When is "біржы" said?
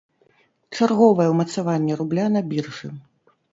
2.55-2.93